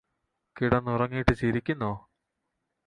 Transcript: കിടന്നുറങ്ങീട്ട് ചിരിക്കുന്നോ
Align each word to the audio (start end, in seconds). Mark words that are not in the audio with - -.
കിടന്നുറങ്ങീട്ട് 0.55 1.33
ചിരിക്കുന്നോ 1.33 1.93